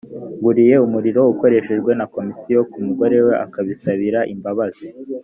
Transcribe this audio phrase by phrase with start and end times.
[0.43, 4.87] guriye umuriro ukoreshwa na komisiyo ku mugore we akabisabira imbabazi